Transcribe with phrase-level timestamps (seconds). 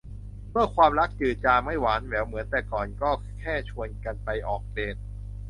[0.51, 4.95] เมื่อความรักเริ่มจืดจางไม่หวานแหววเหมือนแต่ก่อนก็แค่ชวนกันไปออกเดต